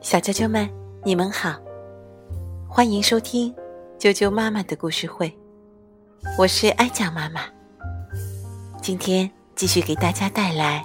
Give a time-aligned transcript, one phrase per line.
[0.00, 0.68] 小啾啾们，
[1.04, 1.56] 你们好，
[2.68, 3.54] 欢迎收听
[3.98, 5.32] 啾啾妈妈的故事会，
[6.36, 7.42] 我是哀讲妈妈。
[8.80, 10.84] 今天继续给大家带来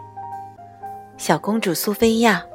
[1.23, 2.46] 《小公主苏菲亚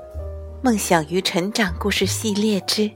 [0.62, 2.90] 梦想与成长故事系列之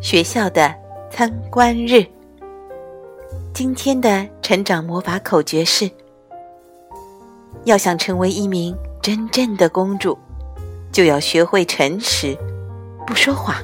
[0.00, 0.72] 学校的
[1.10, 1.94] 参观日》。
[3.52, 5.90] 今天的成长魔法口诀是：
[7.64, 10.16] 要想成为一名真正的公主，
[10.92, 12.36] 就要学会诚实，
[13.06, 13.56] 不说谎。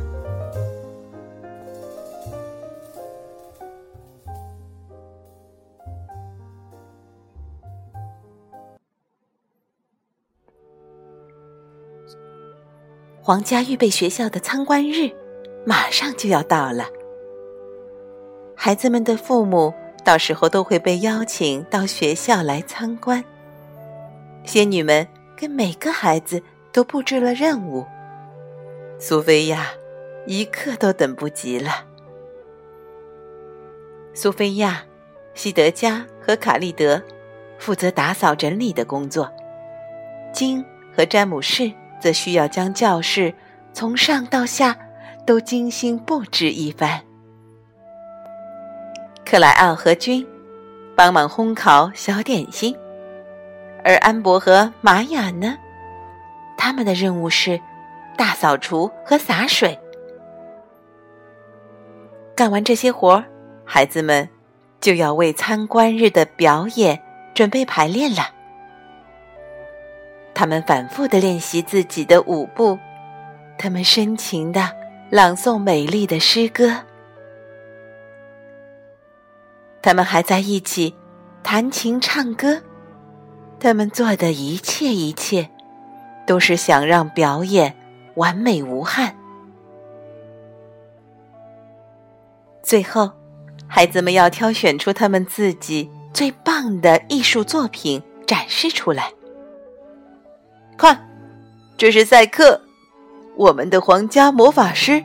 [13.21, 15.11] 皇家预备学校的参观日
[15.67, 16.87] 马上就要到了，
[18.57, 23.23] 孩子们的父母到时候都会被邀请到学校来参观。
[24.45, 26.43] 仙女们跟每个孩子
[26.79, 27.85] 都布置了任务，
[29.01, 29.67] 苏菲亚
[30.27, 31.73] 一刻都等不及了。
[34.15, 34.85] 苏菲亚、
[35.35, 37.03] 西德加和卡利德
[37.59, 39.29] 负责打扫整理的工作，
[40.33, 40.65] 金
[40.97, 41.73] 和詹姆士。
[42.01, 43.35] 则需要将教室
[43.73, 44.79] 从上到下
[45.27, 47.03] 都精心布置一番。
[49.27, 50.25] 克莱奥和君
[50.95, 52.73] 帮忙烘烤小点心，
[53.83, 55.59] 而安博和玛雅呢，
[56.59, 57.59] 他们的任务是
[58.19, 59.79] 大扫除和洒水。
[62.37, 63.25] 干完这些活儿，
[63.65, 64.29] 孩子们
[64.81, 67.01] 就要为参观日的表演
[67.35, 68.35] 准备排练了。
[70.35, 72.79] 他们反复的练习自己的舞步，
[73.59, 74.71] 他们深情的
[75.11, 76.73] 朗诵美丽的诗歌，
[79.83, 80.95] 他们还在一起
[81.43, 82.63] 弹琴唱歌，
[83.59, 85.51] 他们做的一切一切，
[86.29, 87.75] 都是想让表演
[88.17, 89.17] 完美无憾。
[92.63, 93.11] 最后，
[93.67, 99.11] 孩子们要挑选出他们自己最棒的艺术作品展示出来。
[100.77, 101.09] 看，
[101.79, 102.61] 这是赛克，
[103.35, 105.03] 我们的皇家魔法师。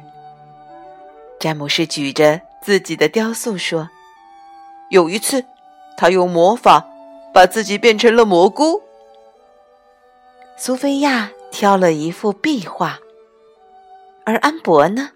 [1.40, 3.90] 詹姆士举着自己的雕塑说
[4.92, 5.46] ：“有一次，
[5.96, 6.86] 他用魔法
[7.34, 8.84] 把自己变成了蘑菇。”
[10.56, 13.00] 苏菲亚挑了一幅壁画，
[14.24, 15.10] 而安博呢，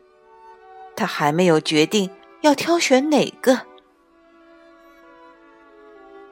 [0.96, 2.10] 他还没有决定
[2.42, 3.62] 要挑选哪个。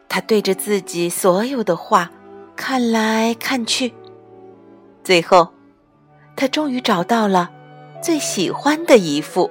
[0.09, 2.09] 他对着自己所有的画
[2.55, 3.93] 看来看去。
[5.03, 5.49] 最后，
[6.35, 7.51] 他终于找到了
[8.01, 9.49] 最喜欢的一幅。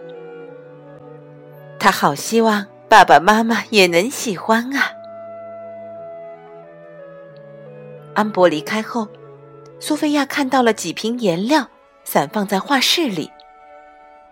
[1.78, 4.90] 他好希望爸爸妈妈也能喜欢啊！
[8.14, 9.06] 安博离开后，
[9.86, 11.68] 苏菲亚看到了几瓶颜料
[12.04, 13.30] 散放在画室里。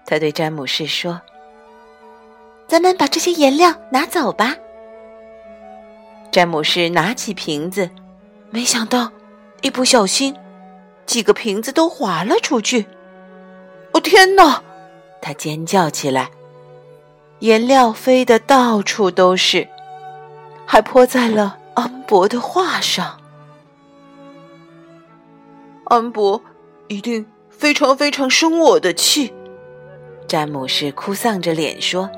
[0.06, 1.20] 她对詹姆士说
[2.66, 4.56] ：“咱们把这些颜料拿走吧。”
[6.32, 7.90] 詹姆士拿起瓶子，
[8.48, 9.12] 没想到
[9.60, 10.34] 一不小心。
[11.04, 12.86] 几个瓶子都滑了出去！
[13.92, 14.62] 哦天哪！
[15.20, 16.30] 他尖叫起来，
[17.40, 19.68] 颜料飞得到处都是，
[20.64, 23.18] 还泼在了安博的画上。
[25.92, 26.42] 安博
[26.88, 29.30] 一定非常非常生我的气，
[30.26, 32.08] 詹姆士哭丧着脸说。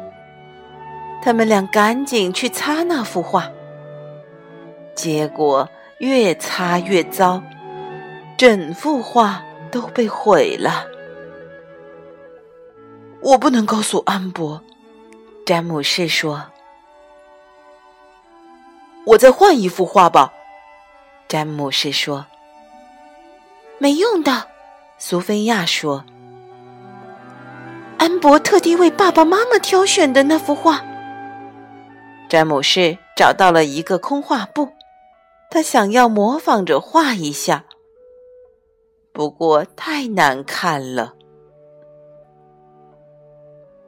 [1.21, 3.51] 他们俩赶紧去擦那幅画，
[4.95, 5.69] 结果
[5.99, 7.43] 越擦越糟。
[8.37, 9.43] 整幅画
[9.73, 10.87] 都被毁了。
[13.23, 14.63] 我不能告诉安博，
[15.45, 16.45] 詹姆士说
[19.05, 20.33] ：“我再换一幅画吧。”
[21.27, 22.27] 詹姆士说
[23.79, 24.49] ：“没用的。”
[24.99, 26.05] 苏菲亚说
[27.99, 30.85] ：“安博特地为爸爸妈妈挑选的那幅画。”
[32.29, 34.71] 詹姆士找到了一个空画布，
[35.51, 37.65] 他想要模仿着画一下。
[39.13, 41.15] 不过太难看了。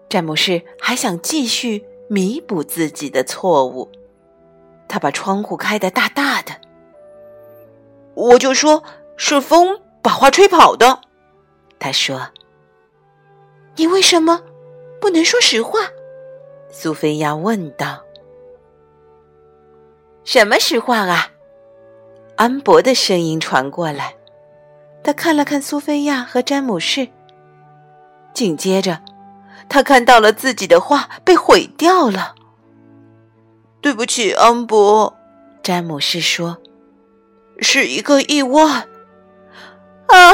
[0.09, 3.91] 詹姆士还想继续弥补自己的错误，
[4.87, 6.53] 他把窗户开得大大的。
[8.15, 8.85] 我就说
[9.17, 11.01] 是风把花吹跑的，
[11.81, 12.29] 他说。
[13.75, 14.41] 你为什么
[15.01, 15.81] 不能说实话？
[16.71, 18.05] 苏菲亚问道。
[20.23, 21.33] 什么实话啊？
[22.37, 24.15] 安博的声音传过来。
[25.03, 27.09] 他看了看苏菲亚和詹姆士，
[28.33, 29.03] 紧接着，
[29.69, 32.37] 他看到了自己的画被毁掉了。
[33.81, 35.13] 对不起，安博，
[35.65, 36.59] 詹姆士说
[37.59, 38.87] ：“是一个意外。”
[40.09, 40.33] 啊！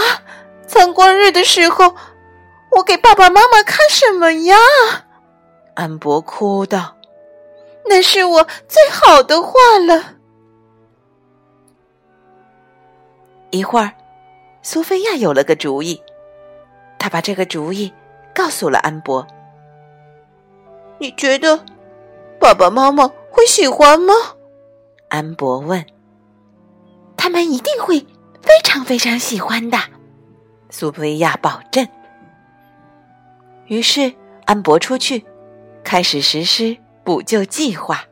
[0.66, 1.94] 参观日的时候，
[2.70, 4.56] 我给爸爸妈妈看什么呀？
[5.74, 6.96] 安博哭道
[7.88, 9.52] ：“那是我最好的画
[9.86, 10.14] 了。”
[13.50, 13.92] 一会儿，
[14.62, 16.02] 苏菲亚有了个主意，
[16.98, 17.92] 她把这个主意
[18.34, 19.26] 告诉了安博。
[20.98, 21.64] “你觉得
[22.38, 24.14] 爸爸妈妈会喜欢吗？”
[25.08, 25.84] 安博问。
[27.16, 28.06] “他们一定会
[28.42, 29.78] 非常非常喜欢的。”
[30.70, 31.86] 苏菲亚保证。
[33.66, 34.12] 于是，
[34.44, 35.24] 安博出去，
[35.82, 38.04] 开始实施补救计划。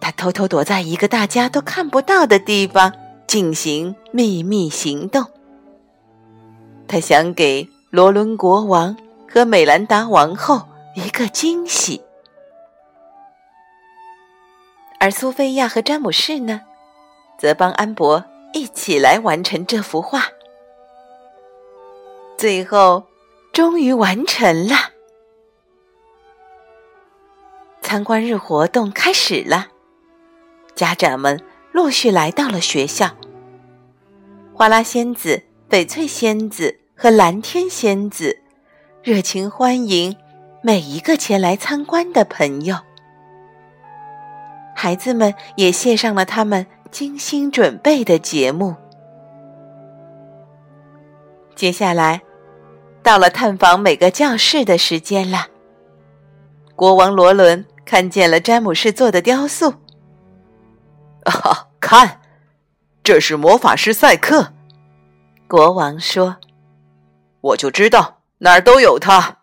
[0.00, 2.92] 他偷偷躲在一个大家都看不到的地方。
[3.26, 5.26] 进行秘密行动。
[6.86, 8.96] 他想给罗伦国王
[9.28, 10.62] 和美兰达王后
[10.94, 12.00] 一个惊喜，
[15.00, 16.60] 而苏菲亚和詹姆士呢，
[17.38, 20.24] 则帮安博一起来完成这幅画。
[22.36, 23.04] 最后，
[23.52, 24.74] 终于完成了。
[27.80, 29.68] 参观日活动开始了，
[30.74, 31.40] 家长们。
[31.72, 33.10] 陆续来到了学校。
[34.54, 38.40] 花拉仙子、翡翠仙子和蓝天仙子
[39.02, 40.16] 热情欢迎
[40.62, 42.78] 每一个前来参观的朋友。
[44.74, 46.66] 孩子们也献上了他们
[46.98, 48.74] 精心准备的节目。
[51.54, 52.22] 接下来，
[53.02, 55.48] 到了探访每个教室的时间了。
[56.74, 59.74] 国王罗伦看见了詹姆士做的雕塑。
[61.24, 62.22] 啊，看，
[63.04, 64.54] 这是魔法师赛克。
[65.46, 66.38] 国王说
[67.42, 69.40] ：“我就知道哪儿都有他。”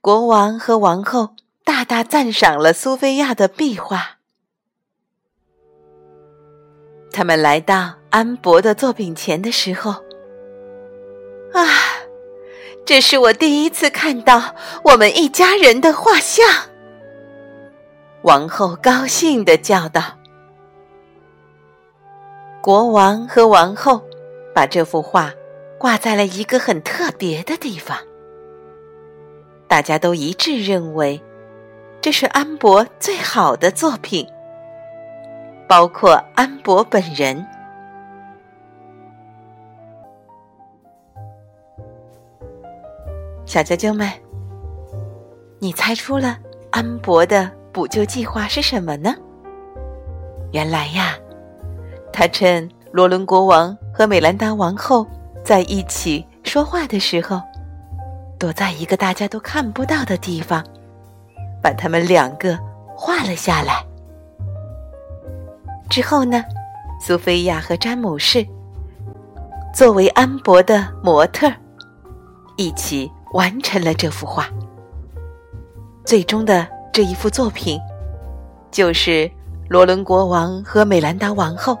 [0.00, 4.15] 国王和王后大大赞赏了苏菲亚的壁画。
[7.16, 9.92] 他们来到安博的作品前的时候，
[11.54, 11.64] 啊，
[12.84, 14.54] 这是我第一次看到
[14.84, 16.46] 我们一家人的画像。
[18.20, 20.02] 王后高兴的叫道。
[22.60, 24.02] 国王和王后
[24.54, 25.32] 把这幅画
[25.78, 27.96] 挂在了一个很特别的地方，
[29.66, 31.22] 大家都一致认为
[32.02, 34.28] 这是安博最好的作品，
[35.68, 37.44] 包括安博本人。
[43.44, 44.10] 小啾啾们，
[45.58, 46.38] 你猜出了
[46.70, 49.14] 安博的补救计划是什么呢？
[50.52, 51.16] 原来呀。
[52.12, 55.06] 他趁罗伦国王和美兰达王后
[55.44, 57.40] 在一起说话的时候，
[58.38, 60.64] 躲在一个大家都看不到的地方，
[61.62, 62.58] 把他们两个
[62.96, 63.84] 画了下来。
[65.88, 66.44] 之后呢，
[67.00, 68.46] 苏菲亚和詹姆士
[69.74, 71.50] 作为安博的模特，
[72.56, 74.48] 一起完成了这幅画。
[76.04, 77.80] 最终的这一幅作品，
[78.70, 79.30] 就是
[79.68, 81.76] 罗伦国王和美兰达王后。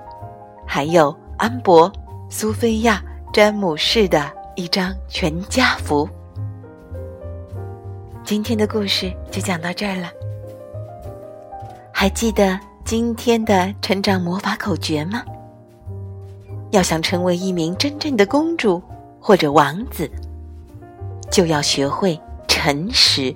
[0.68, 1.90] 还有安博、
[2.28, 3.00] 苏菲亚、
[3.32, 6.08] 詹姆士的一张全家福。
[8.24, 10.10] 今天的故事就讲到这儿了。
[11.92, 15.20] 还记得今天的成长魔法口诀吗？
[16.70, 18.80] 要想成为一名真正的公主
[19.20, 20.08] 或者王子，
[21.28, 22.16] 就要学会
[22.46, 23.34] 诚实，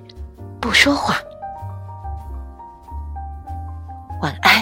[0.61, 1.13] 不说谎。
[4.21, 4.60] 晚安。